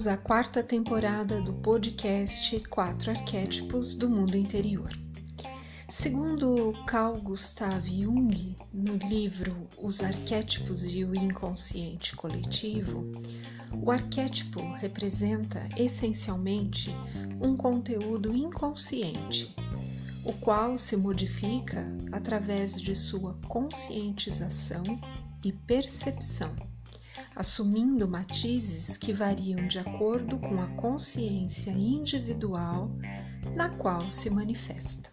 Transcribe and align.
Bem-vindos 0.00 0.06
à 0.06 0.16
quarta 0.16 0.62
temporada 0.62 1.42
do 1.42 1.52
podcast 1.52 2.58
Quatro 2.70 3.10
Arquétipos 3.10 3.94
do 3.94 4.08
Mundo 4.08 4.34
Interior. 4.34 4.90
Segundo 5.90 6.72
Carl 6.86 7.20
Gustav 7.20 7.86
Jung, 7.86 8.56
no 8.72 8.96
livro 9.08 9.68
Os 9.76 10.02
Arquétipos 10.02 10.86
e 10.86 11.04
o 11.04 11.14
Inconsciente 11.14 12.16
Coletivo, 12.16 13.12
o 13.82 13.90
arquétipo 13.90 14.62
representa 14.72 15.68
essencialmente 15.76 16.96
um 17.38 17.54
conteúdo 17.54 18.34
inconsciente, 18.34 19.54
o 20.24 20.32
qual 20.32 20.78
se 20.78 20.96
modifica 20.96 21.84
através 22.10 22.80
de 22.80 22.94
sua 22.94 23.34
conscientização 23.46 24.82
e 25.44 25.52
percepção 25.52 26.69
assumindo 27.40 28.06
matizes 28.06 28.98
que 28.98 29.14
variam 29.14 29.66
de 29.66 29.78
acordo 29.78 30.38
com 30.38 30.60
a 30.60 30.66
consciência 30.76 31.70
individual 31.70 32.90
na 33.56 33.70
qual 33.70 34.10
se 34.10 34.28
manifesta. 34.28 35.10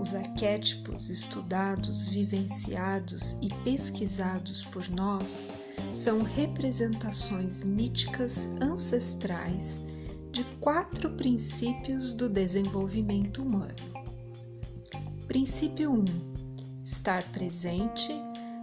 Os 0.00 0.14
arquétipos 0.14 1.10
estudados, 1.10 2.06
vivenciados 2.06 3.32
e 3.42 3.52
pesquisados 3.64 4.64
por 4.66 4.88
nós 4.90 5.48
são 5.92 6.22
representações 6.22 7.64
míticas 7.64 8.48
ancestrais 8.60 9.82
de 10.30 10.44
quatro 10.60 11.10
princípios 11.16 12.12
do 12.12 12.28
desenvolvimento 12.28 13.42
humano. 13.42 13.74
Princípio 15.26 15.90
1: 15.90 16.04
estar 16.84 17.24
presente 17.32 18.12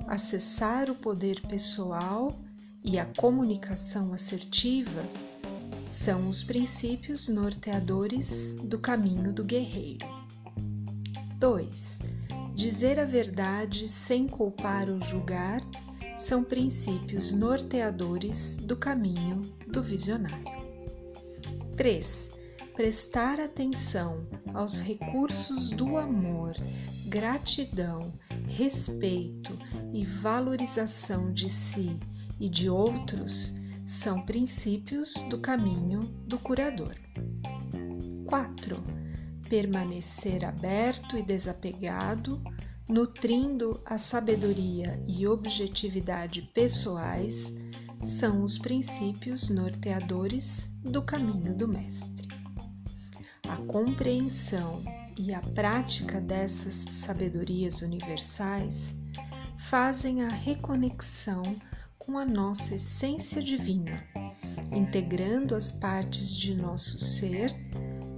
acessar 0.07 0.89
o 0.89 0.95
poder 0.95 1.41
pessoal 1.47 2.31
e 2.85 2.99
a 2.99 3.05
comunicação 3.05 4.13
assertiva 4.13 5.03
são 5.83 6.29
os 6.29 6.43
princípios 6.43 7.27
norteadores 7.27 8.53
do 8.63 8.77
caminho 8.77 9.33
do 9.33 9.43
guerreiro. 9.43 10.05
2. 11.39 11.99
Dizer 12.53 12.99
a 12.99 13.05
verdade 13.05 13.89
sem 13.89 14.27
culpar 14.27 14.89
ou 14.89 14.99
julgar 14.99 15.61
são 16.15 16.43
princípios 16.43 17.33
norteadores 17.33 18.55
do 18.57 18.77
caminho 18.77 19.41
do 19.67 19.81
visionário. 19.81 20.63
3. 21.75 22.31
Prestar 22.75 23.39
atenção 23.39 24.27
aos 24.53 24.79
recursos 24.79 25.71
do 25.71 25.97
amor, 25.97 26.53
gratidão, 27.07 28.13
respeito 28.47 29.57
e 29.91 30.05
valorização 30.05 31.33
de 31.33 31.49
si 31.49 31.97
e 32.39 32.49
de 32.49 32.69
outros 32.69 33.53
são 33.85 34.25
princípios 34.25 35.13
do 35.29 35.39
caminho 35.39 36.01
do 36.27 36.37
curador. 36.39 36.95
4. 38.25 38.83
Permanecer 39.47 40.43
aberto 40.43 41.17
e 41.17 41.21
desapegado, 41.21 42.41
nutrindo 42.89 43.81
a 43.85 43.97
sabedoria 43.97 45.01
e 45.05 45.27
objetividade 45.27 46.41
pessoais, 46.53 47.53
são 48.01 48.43
os 48.43 48.57
princípios 48.57 49.49
norteadores 49.49 50.67
do 50.83 51.01
caminho 51.01 51.55
do 51.55 51.67
Mestre. 51.67 52.27
A 53.47 53.57
compreensão 53.57 54.83
e 55.17 55.33
a 55.33 55.41
prática 55.41 56.19
dessas 56.19 56.85
sabedorias 56.91 57.81
universais 57.81 58.93
fazem 59.57 60.23
a 60.23 60.29
reconexão 60.29 61.43
com 62.05 62.19
a 62.19 62.25
nossa 62.25 62.75
essência 62.75 63.41
divina, 63.41 64.03
integrando 64.71 65.55
as 65.55 65.71
partes 65.71 66.37
de 66.37 66.53
nosso 66.53 66.99
ser, 66.99 67.51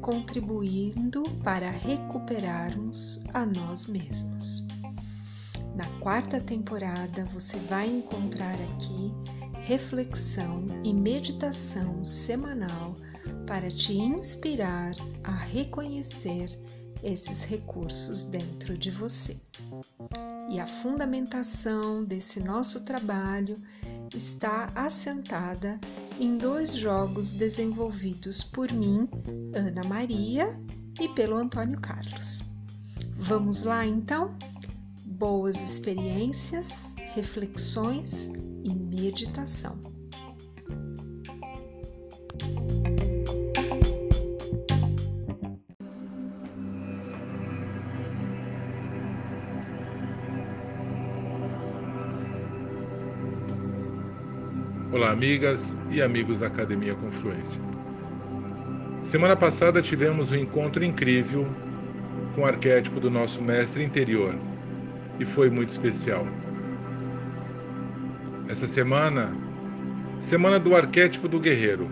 contribuindo 0.01 1.23
para 1.41 1.69
recuperarmos 1.69 3.23
a 3.33 3.45
nós 3.45 3.85
mesmos. 3.85 4.67
Na 5.73 5.85
quarta 5.99 6.39
temporada, 6.39 7.23
você 7.25 7.57
vai 7.59 7.87
encontrar 7.87 8.55
aqui 8.55 9.13
reflexão 9.65 10.65
e 10.83 10.93
meditação 10.93 12.03
semanal 12.03 12.93
para 13.45 13.69
te 13.71 13.93
inspirar 13.93 14.95
a 15.23 15.31
reconhecer 15.31 16.49
esses 17.01 17.43
recursos 17.43 18.25
dentro 18.25 18.77
de 18.77 18.91
você. 18.91 19.37
E 20.49 20.59
a 20.59 20.67
fundamentação 20.67 22.03
desse 22.03 22.39
nosso 22.39 22.83
trabalho 22.85 23.61
está 24.15 24.71
assentada 24.73 25.79
em 26.19 26.38
dois 26.38 26.73
jogos 26.73 27.33
desenvolvidos 27.33 28.43
por 28.43 28.71
mim, 28.71 29.07
Ana 29.53 29.83
Maria, 29.83 30.57
e 30.99 31.07
pelo 31.09 31.35
Antônio 31.35 31.79
Carlos. 31.79 32.41
Vamos 33.17 33.63
lá 33.63 33.85
então? 33.85 34.35
Boas 35.05 35.61
experiências, 35.61 36.93
reflexões 37.13 38.29
e 38.63 38.73
meditação. 38.73 39.86
Olá, 54.97 55.12
amigas 55.12 55.78
e 55.91 56.02
amigos 56.02 56.40
da 56.40 56.47
Academia 56.47 56.96
Confluência. 56.96 57.62
Semana 59.03 59.35
passada 59.35 59.80
tivemos 59.80 60.31
um 60.31 60.35
encontro 60.35 60.84
incrível 60.84 61.47
com 62.34 62.41
o 62.41 62.46
arquétipo 62.47 63.00
do 63.00 63.08
nosso 63.08 63.40
mestre 63.40 63.84
interior 63.84 64.34
e 65.19 65.24
foi 65.24 65.52
muito 65.52 65.69
especial. 65.69 66.25
Essa 68.50 68.68
semana, 68.68 69.38
semana 70.19 70.59
do 70.59 70.75
arquétipo 70.75 71.28
do 71.28 71.40
guerreiro, 71.40 71.88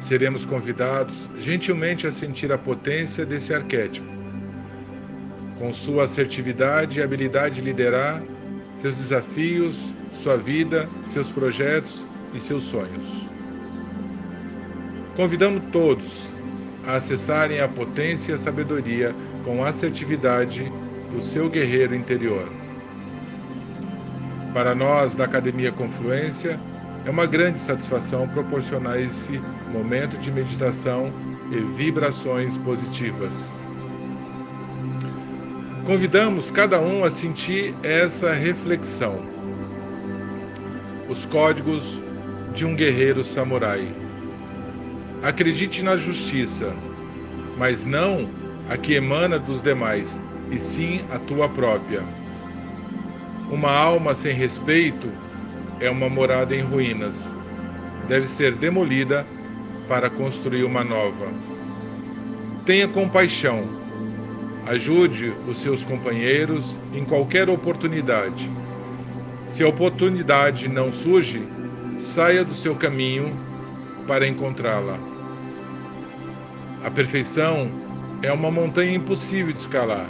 seremos 0.00 0.44
convidados 0.44 1.30
gentilmente 1.38 2.04
a 2.04 2.12
sentir 2.12 2.50
a 2.50 2.58
potência 2.58 3.24
desse 3.24 3.54
arquétipo, 3.54 4.08
com 5.56 5.72
sua 5.72 6.02
assertividade 6.02 6.98
e 6.98 7.02
habilidade 7.04 7.60
de 7.60 7.60
liderar 7.60 8.20
seus 8.76 8.96
desafios, 8.96 9.94
sua 10.12 10.36
vida, 10.36 10.88
seus 11.02 11.30
projetos 11.30 12.06
e 12.34 12.40
seus 12.40 12.62
sonhos. 12.62 13.28
Convidamos 15.16 15.62
todos 15.70 16.32
a 16.86 16.96
acessarem 16.96 17.60
a 17.60 17.68
potência 17.68 18.32
e 18.32 18.34
a 18.34 18.38
sabedoria 18.38 19.14
com 19.44 19.64
assertividade 19.64 20.72
do 21.10 21.22
seu 21.22 21.48
guerreiro 21.48 21.94
interior. 21.94 22.48
Para 24.54 24.74
nós 24.74 25.14
da 25.14 25.24
Academia 25.24 25.72
Confluência, 25.72 26.58
é 27.04 27.10
uma 27.10 27.26
grande 27.26 27.58
satisfação 27.58 28.28
proporcionar 28.28 28.98
esse 28.98 29.40
momento 29.72 30.16
de 30.18 30.30
meditação 30.30 31.12
e 31.50 31.58
vibrações 31.58 32.58
positivas. 32.58 33.54
Convidamos 35.84 36.50
cada 36.50 36.80
um 36.80 37.04
a 37.04 37.10
sentir 37.10 37.74
essa 37.82 38.32
reflexão 38.32 39.32
os 41.12 41.26
códigos 41.26 42.02
de 42.54 42.64
um 42.64 42.74
guerreiro 42.74 43.22
samurai. 43.22 43.86
Acredite 45.22 45.82
na 45.82 45.94
justiça, 45.96 46.74
mas 47.58 47.84
não 47.84 48.30
a 48.68 48.78
que 48.78 48.94
emana 48.94 49.38
dos 49.38 49.60
demais, 49.60 50.18
e 50.50 50.58
sim 50.58 51.02
a 51.10 51.18
tua 51.18 51.50
própria. 51.50 52.02
Uma 53.50 53.70
alma 53.70 54.14
sem 54.14 54.34
respeito 54.34 55.12
é 55.80 55.90
uma 55.90 56.08
morada 56.08 56.56
em 56.56 56.62
ruínas. 56.62 57.36
Deve 58.08 58.26
ser 58.26 58.54
demolida 58.54 59.26
para 59.86 60.08
construir 60.08 60.64
uma 60.64 60.82
nova. 60.82 61.26
Tenha 62.64 62.88
compaixão. 62.88 63.81
Ajude 64.66 65.34
os 65.48 65.58
seus 65.58 65.84
companheiros 65.84 66.78
em 66.92 67.04
qualquer 67.04 67.50
oportunidade 67.50 68.50
se 69.52 69.62
a 69.62 69.68
oportunidade 69.68 70.66
não 70.66 70.90
surge, 70.90 71.46
saia 71.98 72.42
do 72.42 72.54
seu 72.54 72.74
caminho 72.74 73.38
para 74.06 74.26
encontrá-la. 74.26 74.98
A 76.82 76.90
perfeição 76.90 77.70
é 78.22 78.32
uma 78.32 78.50
montanha 78.50 78.94
impossível 78.94 79.52
de 79.52 79.58
escalar, 79.58 80.08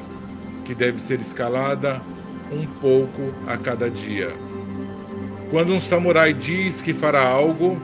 que 0.64 0.76
deve 0.76 1.02
ser 1.02 1.20
escalada 1.20 2.00
um 2.52 2.64
pouco 2.64 3.34
a 3.44 3.56
cada 3.56 3.90
dia. 3.90 4.28
Quando 5.50 5.72
um 5.72 5.80
samurai 5.80 6.32
diz 6.32 6.80
que 6.80 6.94
fará 6.94 7.26
algo, 7.26 7.82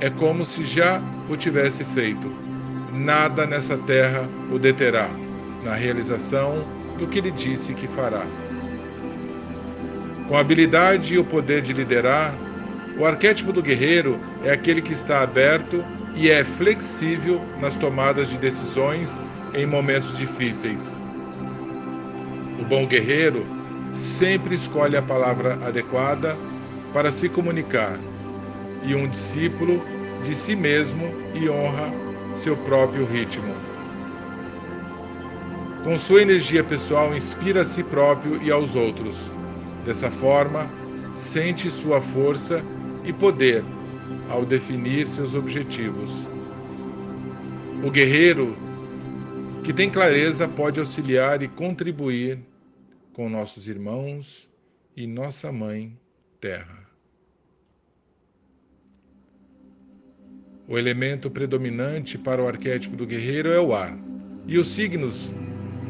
é 0.00 0.10
como 0.10 0.44
se 0.44 0.64
já 0.64 1.00
o 1.28 1.36
tivesse 1.36 1.84
feito. 1.84 2.28
Nada 2.92 3.46
nessa 3.46 3.78
terra 3.78 4.28
o 4.50 4.58
deterá 4.58 5.25
na 5.66 5.74
realização 5.74 6.64
do 6.96 7.08
que 7.08 7.18
ele 7.18 7.32
disse 7.32 7.74
que 7.74 7.88
fará. 7.88 8.24
Com 10.28 10.36
a 10.36 10.40
habilidade 10.40 11.14
e 11.14 11.18
o 11.18 11.24
poder 11.24 11.60
de 11.60 11.72
liderar, 11.72 12.32
o 12.96 13.04
arquétipo 13.04 13.52
do 13.52 13.60
guerreiro 13.60 14.18
é 14.44 14.52
aquele 14.52 14.80
que 14.80 14.92
está 14.92 15.22
aberto 15.22 15.84
e 16.14 16.30
é 16.30 16.44
flexível 16.44 17.40
nas 17.60 17.76
tomadas 17.76 18.30
de 18.30 18.38
decisões 18.38 19.20
em 19.54 19.66
momentos 19.66 20.16
difíceis. 20.16 20.96
O 22.60 22.64
bom 22.64 22.86
guerreiro 22.86 23.44
sempre 23.92 24.54
escolhe 24.54 24.96
a 24.96 25.02
palavra 25.02 25.58
adequada 25.66 26.36
para 26.92 27.10
se 27.10 27.28
comunicar, 27.28 27.98
e 28.82 28.94
um 28.94 29.08
discípulo 29.08 29.82
de 30.22 30.34
si 30.34 30.56
mesmo 30.56 31.12
e 31.34 31.48
honra 31.48 31.92
seu 32.34 32.56
próprio 32.56 33.04
ritmo. 33.04 33.75
Com 35.86 36.00
sua 36.00 36.20
energia 36.20 36.64
pessoal, 36.64 37.16
inspira 37.16 37.62
a 37.62 37.64
si 37.64 37.84
próprio 37.84 38.42
e 38.42 38.50
aos 38.50 38.74
outros. 38.74 39.32
Dessa 39.84 40.10
forma, 40.10 40.68
sente 41.14 41.70
sua 41.70 42.00
força 42.00 42.60
e 43.04 43.12
poder 43.12 43.62
ao 44.28 44.44
definir 44.44 45.06
seus 45.06 45.36
objetivos. 45.36 46.28
O 47.84 47.90
guerreiro 47.92 48.56
que 49.62 49.72
tem 49.72 49.88
clareza 49.88 50.48
pode 50.48 50.80
auxiliar 50.80 51.40
e 51.40 51.46
contribuir 51.46 52.40
com 53.12 53.28
nossos 53.28 53.68
irmãos 53.68 54.50
e 54.96 55.06
nossa 55.06 55.52
mãe 55.52 55.96
Terra. 56.40 56.84
O 60.66 60.76
elemento 60.76 61.30
predominante 61.30 62.18
para 62.18 62.42
o 62.42 62.48
arquétipo 62.48 62.96
do 62.96 63.06
guerreiro 63.06 63.52
é 63.52 63.60
o 63.60 63.72
ar, 63.72 63.96
e 64.48 64.58
os 64.58 64.66
signos 64.66 65.32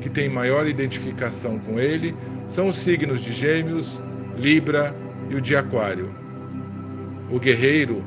que 0.00 0.08
têm 0.08 0.28
maior 0.28 0.66
identificação 0.66 1.58
com 1.58 1.78
ele 1.78 2.14
são 2.46 2.68
os 2.68 2.76
signos 2.76 3.20
de 3.20 3.32
Gêmeos, 3.32 4.02
Libra 4.36 4.94
e 5.30 5.34
o 5.34 5.40
de 5.40 5.56
Aquário. 5.56 6.14
O 7.30 7.40
guerreiro 7.40 8.04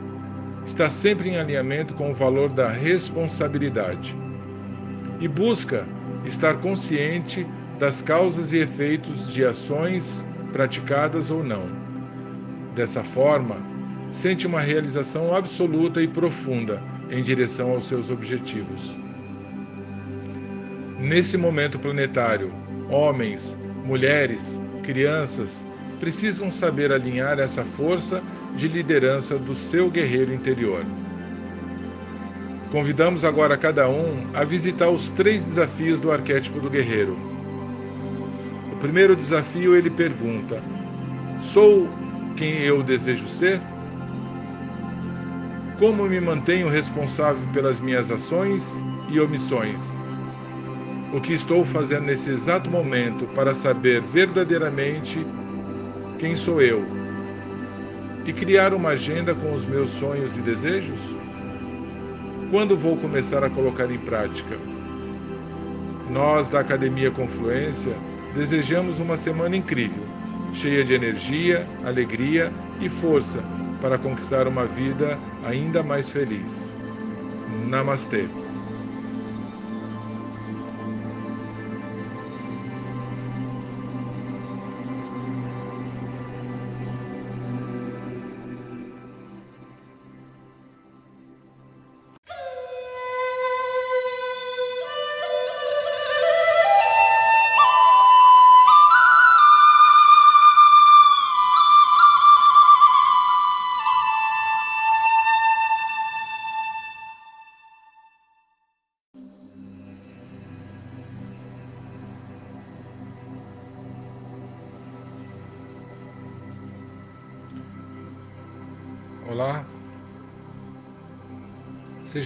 está 0.66 0.90
sempre 0.90 1.30
em 1.30 1.38
alinhamento 1.38 1.94
com 1.94 2.12
o 2.12 2.14
valor 2.14 2.50
da 2.50 2.70
responsabilidade 2.70 4.16
e 5.20 5.28
busca 5.28 5.86
estar 6.24 6.56
consciente 6.60 7.46
das 7.78 8.02
causas 8.02 8.54
e 8.54 8.58
efeitos 8.58 9.32
de 9.34 9.44
ações 9.44 10.28
praticadas 10.52 11.32
ou 11.32 11.44
não. 11.44 11.70
Dessa 12.76 13.04
forma, 13.04 13.58
sente 14.12 14.48
uma 14.48 14.62
realização 14.62 15.36
absoluta 15.36 16.02
e 16.02 16.08
profunda 16.08 16.82
em 17.10 17.24
direção 17.24 17.72
aos 17.72 17.88
seus 17.88 18.10
objetivos. 18.10 19.00
Nesse 21.00 21.38
momento 21.38 21.80
planetário, 21.80 22.52
homens, 22.90 23.58
mulheres, 23.86 24.60
crianças 24.84 25.66
precisam 25.98 26.52
saber 26.52 26.92
alinhar 26.92 27.40
essa 27.40 27.64
força 27.64 28.22
de 28.54 28.68
liderança 28.68 29.40
do 29.40 29.56
seu 29.56 29.90
guerreiro 29.90 30.34
interior. 30.34 30.86
Convidamos 32.70 33.24
agora 33.24 33.56
cada 33.56 33.88
um 33.88 34.30
a 34.34 34.44
visitar 34.44 34.90
os 34.90 35.10
três 35.12 35.46
desafios 35.46 36.02
do 36.02 36.12
arquétipo 36.12 36.60
do 36.60 36.70
guerreiro. 36.70 37.18
O 38.74 38.76
primeiro 38.76 39.16
desafio 39.16 39.78
ele 39.78 39.90
pergunta: 39.90 40.62
Sou 41.40 41.88
quem 42.36 42.60
eu 42.60 42.84
desejo 42.84 43.26
ser? 43.26 43.62
Como 45.80 46.10
me 46.10 46.20
mantenho 46.20 46.68
responsável 46.68 47.48
pelas 47.54 47.80
minhas 47.80 48.12
ações 48.12 48.78
e 49.10 49.18
omissões? 49.18 49.98
O 51.12 51.20
que 51.20 51.34
estou 51.34 51.66
fazendo 51.66 52.04
nesse 52.06 52.30
exato 52.30 52.70
momento 52.70 53.26
para 53.34 53.52
saber 53.52 54.00
verdadeiramente 54.00 55.26
quem 56.20 56.38
sou 56.38 56.62
eu 56.62 56.86
e 58.26 58.32
criar 58.32 58.76
uma 58.76 58.90
agenda 58.90 59.34
com 59.34 59.52
os 59.54 59.66
meus 59.66 59.90
sonhos 59.90 60.38
e 60.38 60.42
desejos? 60.42 61.00
Quando 62.52 62.78
vou 62.78 62.96
começar 62.96 63.44
a 63.44 63.50
colocar 63.50 63.90
em 63.90 63.98
prática? 63.98 64.56
Nós 66.12 66.48
da 66.48 66.60
Academia 66.60 67.10
Confluência 67.10 67.96
desejamos 68.36 69.00
uma 69.00 69.18
semana 69.18 69.56
incrível, 69.56 70.04
cheia 70.54 70.84
de 70.84 70.94
energia, 70.94 71.68
alegria 71.84 72.54
e 72.80 72.88
força 72.88 73.44
para 73.82 73.98
conquistar 73.98 74.48
uma 74.48 74.68
vida 74.68 75.18
ainda 75.44 75.82
mais 75.82 76.12
feliz. 76.12 76.72
Namastê. 77.68 78.28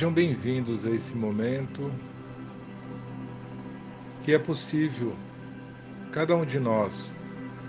Sejam 0.03 0.13
bem-vindos 0.13 0.85
a 0.85 0.89
esse 0.89 1.15
momento 1.15 1.89
que 4.21 4.33
é 4.33 4.37
possível 4.37 5.15
cada 6.11 6.35
um 6.35 6.43
de 6.43 6.59
nós 6.59 7.09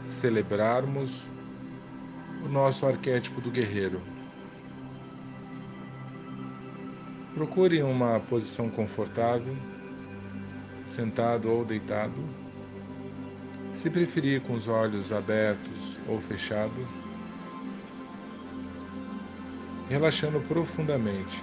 celebrarmos 0.08 1.28
o 2.44 2.48
nosso 2.48 2.86
arquétipo 2.86 3.40
do 3.40 3.52
guerreiro. 3.52 4.02
Procure 7.34 7.80
uma 7.84 8.18
posição 8.18 8.68
confortável, 8.68 9.56
sentado 10.84 11.48
ou 11.48 11.64
deitado, 11.64 12.20
se 13.76 13.88
preferir 13.88 14.40
com 14.40 14.54
os 14.54 14.66
olhos 14.66 15.12
abertos 15.12 15.96
ou 16.08 16.20
fechados 16.20 16.84
relaxando 19.88 20.40
profundamente, 20.40 21.40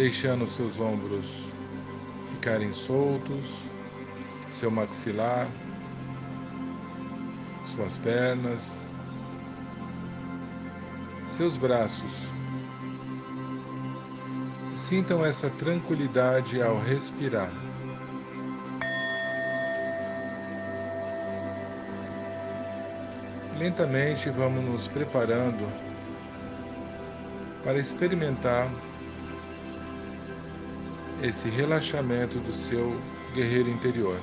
deixando 0.00 0.46
seus 0.46 0.80
ombros 0.80 1.26
ficarem 2.32 2.72
soltos, 2.72 3.44
seu 4.50 4.70
maxilar, 4.70 5.46
suas 7.76 7.98
pernas, 7.98 8.72
seus 11.32 11.54
braços. 11.58 12.14
Sintam 14.74 15.22
essa 15.22 15.50
tranquilidade 15.50 16.62
ao 16.62 16.80
respirar. 16.80 17.52
Lentamente 23.58 24.30
vamos 24.30 24.64
nos 24.64 24.88
preparando 24.88 25.70
para 27.62 27.78
experimentar 27.78 28.66
esse 31.20 31.50
relaxamento 31.50 32.40
do 32.40 32.52
seu 32.52 33.04
guerreiro 33.32 33.68
interior. 33.68 34.20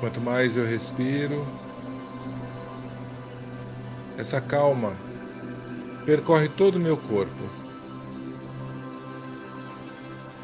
Quanto 0.00 0.20
mais 0.20 0.56
eu 0.56 0.64
respiro, 0.64 1.46
essa 4.16 4.40
calma 4.40 4.96
percorre 6.04 6.48
todo 6.48 6.76
o 6.76 6.80
meu 6.80 6.96
corpo. 6.96 7.50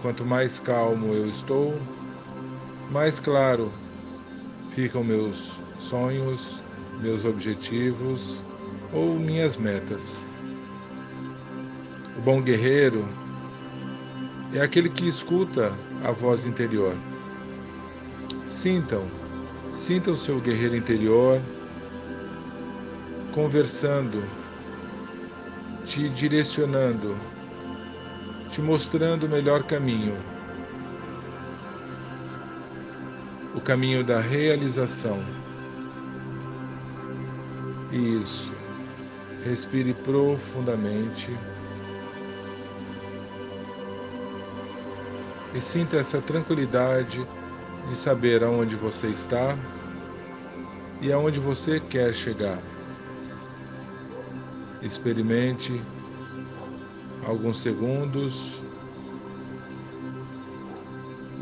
Quanto 0.02 0.26
mais 0.26 0.59
calmo 0.61 1.14
eu 1.14 1.26
estou, 1.28 1.88
mais 2.90 3.19
claro 3.19 3.73
ficam 4.71 5.02
meus 5.02 5.52
sonhos, 5.78 6.62
meus 7.00 7.25
objetivos 7.25 8.37
ou 8.93 9.19
minhas 9.19 9.57
metas. 9.57 10.26
O 12.16 12.21
bom 12.21 12.40
guerreiro 12.40 13.07
é 14.52 14.61
aquele 14.61 14.88
que 14.88 15.09
escuta 15.09 15.73
a 16.05 16.12
voz 16.12 16.47
interior. 16.47 16.97
Sintam, 18.47 19.07
sintam 19.75 20.14
o 20.14 20.16
seu 20.16 20.40
guerreiro 20.40 20.76
interior 20.76 21.40
conversando, 23.33 24.23
te 25.85 26.09
direcionando, 26.09 27.16
te 28.50 28.62
mostrando 28.62 29.26
o 29.26 29.28
melhor 29.28 29.62
caminho. 29.64 30.16
Caminho 33.66 34.04
da 34.04 34.20
realização. 34.20 35.18
Isso. 37.90 38.54
Respire 39.44 39.92
profundamente. 39.92 41.37
E 45.52 45.61
sinta 45.61 45.96
essa 45.96 46.20
tranquilidade 46.20 47.26
de 47.88 47.96
saber 47.96 48.44
aonde 48.44 48.76
você 48.76 49.08
está 49.08 49.58
e 51.00 51.12
aonde 51.12 51.40
você 51.40 51.80
quer 51.80 52.14
chegar. 52.14 52.61
Experimente 54.80 55.82
alguns 57.26 57.58
segundos 57.58 58.61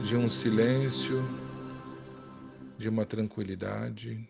de 0.02 0.16
um 0.16 0.30
silêncio, 0.30 1.22
de 2.84 2.88
uma 2.90 3.06
tranquilidade. 3.06 4.28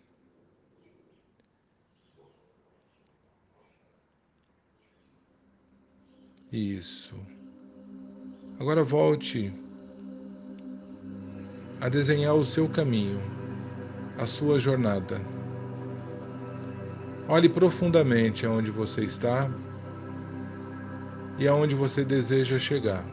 Isso. 6.49 7.13
Agora 8.57 8.81
volte 8.81 9.51
a 11.81 11.89
desenhar 11.89 12.33
o 12.35 12.45
seu 12.45 12.69
caminho, 12.69 13.19
a 14.17 14.25
sua 14.25 14.57
jornada. 14.57 15.19
Olhe 17.27 17.49
profundamente 17.49 18.45
aonde 18.45 18.71
você 18.71 19.03
está 19.03 19.51
e 21.37 21.45
aonde 21.45 21.75
você 21.75 22.05
deseja 22.05 22.57
chegar. 22.57 23.03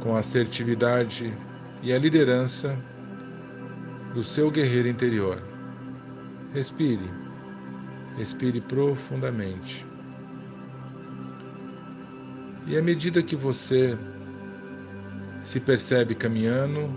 Com 0.00 0.16
assertividade 0.16 1.36
e 1.82 1.92
a 1.92 1.98
liderança 1.98 2.78
do 4.14 4.22
seu 4.22 4.50
guerreiro 4.50 4.88
interior. 4.88 5.42
Respire, 6.54 7.10
respire 8.16 8.60
profundamente. 8.60 9.84
E 12.66 12.78
à 12.78 12.82
medida 12.82 13.22
que 13.22 13.34
você 13.34 13.98
se 15.40 15.58
percebe 15.58 16.14
caminhando, 16.14 16.94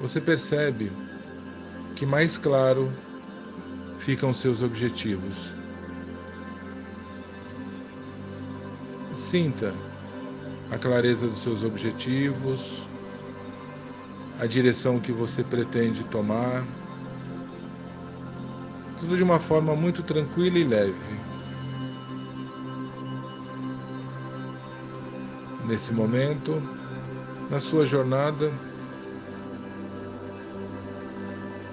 você 0.00 0.20
percebe 0.20 0.90
que 1.94 2.06
mais 2.06 2.38
claro 2.38 2.90
ficam 3.98 4.32
seus 4.32 4.62
objetivos. 4.62 5.54
Sinta 9.14 9.74
a 10.70 10.78
clareza 10.78 11.28
dos 11.28 11.38
seus 11.38 11.62
objetivos, 11.62 12.86
a 14.38 14.46
direção 14.46 14.98
que 14.98 15.12
você 15.12 15.42
pretende 15.44 16.04
tomar, 16.04 16.66
tudo 19.00 19.16
de 19.16 19.22
uma 19.22 19.38
forma 19.38 19.74
muito 19.74 20.02
tranquila 20.02 20.58
e 20.58 20.64
leve. 20.64 21.20
Nesse 25.66 25.92
momento, 25.92 26.62
na 27.50 27.60
sua 27.60 27.84
jornada, 27.84 28.52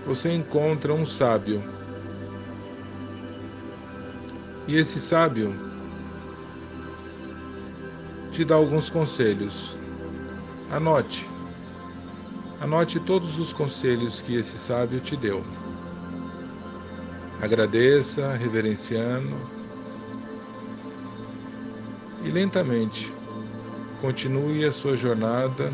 você 0.05 0.31
encontra 0.31 0.93
um 0.93 1.05
sábio 1.05 1.63
e 4.67 4.75
esse 4.75 4.99
sábio 4.99 5.72
te 8.33 8.43
dá 8.43 8.55
alguns 8.55 8.89
conselhos. 8.89 9.77
Anote. 10.71 11.29
Anote 12.59 12.99
todos 12.99 13.37
os 13.37 13.53
conselhos 13.53 14.21
que 14.21 14.35
esse 14.35 14.57
sábio 14.57 14.99
te 14.99 15.15
deu. 15.15 15.45
Agradeça, 17.39 18.33
reverenciando. 18.33 19.35
E 22.23 22.29
lentamente 22.29 23.13
continue 24.01 24.65
a 24.65 24.71
sua 24.71 24.97
jornada, 24.97 25.71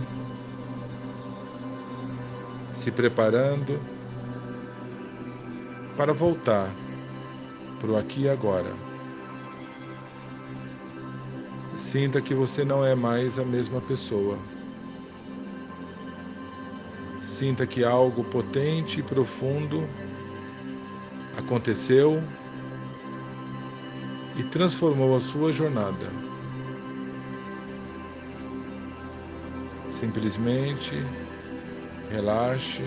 se 2.73 2.91
preparando 2.91 3.79
para 5.95 6.11
voltar 6.11 6.69
para 7.79 7.91
o 7.91 7.97
aqui 7.97 8.23
e 8.23 8.29
agora. 8.29 8.88
Sinta 11.77 12.21
que 12.21 12.33
você 12.33 12.63
não 12.63 12.85
é 12.85 12.93
mais 12.93 13.39
a 13.39 13.45
mesma 13.45 13.81
pessoa. 13.81 14.37
Sinta 17.25 17.65
que 17.65 17.83
algo 17.83 18.23
potente 18.23 18.99
e 18.99 19.03
profundo 19.03 19.87
aconteceu 21.37 22.21
e 24.35 24.43
transformou 24.43 25.15
a 25.15 25.19
sua 25.19 25.53
jornada. 25.53 26.07
Simplesmente 29.99 31.03
relaxe 32.09 32.83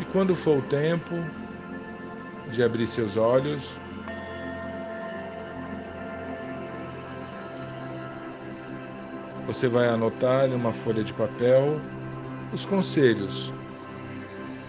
e 0.00 0.04
quando 0.12 0.36
for 0.36 0.58
o 0.58 0.62
tempo, 0.62 1.14
de 2.52 2.62
abrir 2.62 2.86
seus 2.86 3.16
olhos. 3.16 3.62
Você 9.48 9.66
vai 9.66 9.88
anotar 9.88 10.46
em 10.46 10.54
uma 10.54 10.74
folha 10.74 11.02
de 11.02 11.14
papel 11.14 11.80
os 12.52 12.66
conselhos 12.66 13.50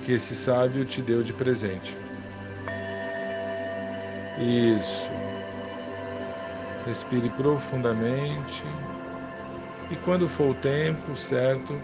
que 0.05 0.13
esse 0.13 0.33
sábio 0.33 0.85
te 0.85 1.01
deu 1.01 1.21
de 1.21 1.33
presente. 1.33 1.97
Isso. 4.39 5.09
Respire 6.87 7.27
profundamente 7.31 8.63
e 9.91 9.97
quando 9.97 10.29
for 10.29 10.51
o 10.51 10.53
tempo 10.53 11.13
certo, 11.13 11.77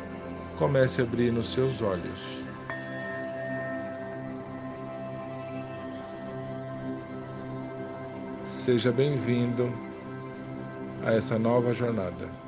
comece 0.58 1.02
a 1.02 1.04
abrir 1.04 1.34
nos 1.34 1.52
seus 1.52 1.82
olhos. 1.82 2.46
Seja 8.48 8.90
bem-vindo 8.90 9.70
a 11.06 11.12
essa 11.12 11.38
nova 11.38 11.74
jornada. 11.74 12.45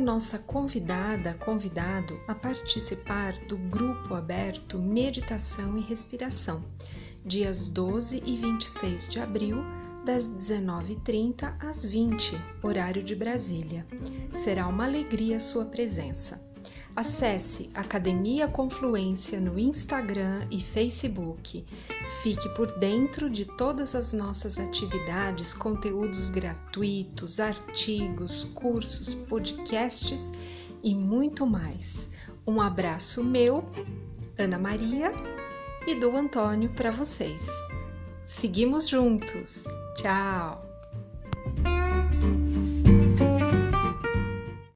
Nossa 0.00 0.38
convidada, 0.38 1.34
convidado 1.34 2.18
a 2.26 2.34
participar 2.34 3.34
do 3.46 3.58
grupo 3.58 4.14
aberto 4.14 4.78
Meditação 4.78 5.76
e 5.76 5.82
Respiração, 5.82 6.64
dias 7.22 7.68
12 7.68 8.22
e 8.24 8.36
26 8.38 9.08
de 9.08 9.20
abril, 9.20 9.62
das 10.02 10.26
19h30 10.26 11.54
às 11.60 11.84
20, 11.84 12.34
horário 12.62 13.02
de 13.02 13.14
Brasília. 13.14 13.86
Será 14.32 14.66
uma 14.66 14.84
alegria 14.84 15.38
sua 15.38 15.66
presença. 15.66 16.40
Acesse 16.96 17.70
Academia 17.74 18.48
Confluência 18.48 19.40
no 19.40 19.58
Instagram 19.58 20.46
e 20.50 20.60
Facebook. 20.60 21.64
Fique 22.22 22.48
por 22.50 22.78
dentro 22.78 23.30
de 23.30 23.44
todas 23.44 23.94
as 23.94 24.12
nossas 24.12 24.58
atividades, 24.58 25.54
conteúdos 25.54 26.28
gratuitos, 26.28 27.40
artigos, 27.40 28.44
cursos, 28.54 29.14
podcasts 29.14 30.30
e 30.82 30.94
muito 30.94 31.46
mais. 31.46 32.08
Um 32.46 32.60
abraço 32.60 33.22
meu, 33.22 33.64
Ana 34.38 34.58
Maria, 34.58 35.12
e 35.86 35.94
do 35.94 36.14
Antônio 36.16 36.70
para 36.70 36.90
vocês. 36.90 37.46
Seguimos 38.24 38.88
juntos. 38.88 39.64
Tchau! 39.96 40.69